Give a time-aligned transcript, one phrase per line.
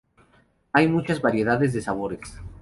[0.73, 2.35] Hay muchas variedades de sabores.